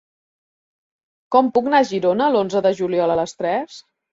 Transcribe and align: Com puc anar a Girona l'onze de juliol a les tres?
Com 1.35 1.53
puc 1.57 1.71
anar 1.73 1.83
a 1.85 1.89
Girona 1.91 2.33
l'onze 2.37 2.65
de 2.69 2.75
juliol 2.81 3.17
a 3.19 3.23
les 3.25 3.39
tres? 3.45 3.79